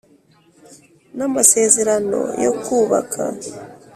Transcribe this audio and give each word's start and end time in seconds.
n 1.17 1.19
amasezerano 1.27 2.19
yo 2.43 2.51
kubaka 2.63 3.21